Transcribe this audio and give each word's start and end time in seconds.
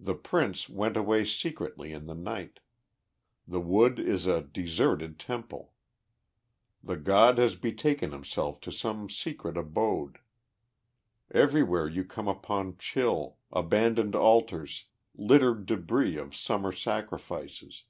The 0.00 0.16
prince 0.16 0.68
went 0.68 0.96
away 0.96 1.24
secretly 1.24 1.92
in 1.92 2.06
the 2.06 2.16
night. 2.16 2.58
The 3.46 3.60
wood 3.60 4.00
is 4.00 4.26
a 4.26 4.42
deserted 4.42 5.20
temple. 5.20 5.72
The 6.82 6.96
god 6.96 7.38
has 7.38 7.54
betaken 7.54 8.10
himself 8.10 8.60
to 8.62 8.72
some 8.72 9.08
secret 9.08 9.56
abode. 9.56 10.18
Everywhere 11.30 11.86
you 11.86 12.02
come 12.02 12.26
upon 12.26 12.76
chill, 12.78 13.36
abandoned 13.52 14.16
altars, 14.16 14.86
littered 15.14 15.64
debris 15.66 16.16
of 16.16 16.34
Summer 16.34 16.72
sacrifices. 16.72 17.84